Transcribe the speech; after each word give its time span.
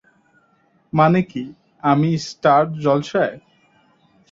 মানে 0.93 1.21
কি? 1.21 1.43
আমি 1.83 2.09
স্টার 2.19 2.63
জলসায়। 2.79 3.35